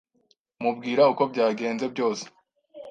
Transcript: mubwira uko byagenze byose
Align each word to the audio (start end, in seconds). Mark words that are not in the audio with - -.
mubwira 0.61 1.01
uko 1.11 1.23
byagenze 1.31 1.85
byose 1.93 2.25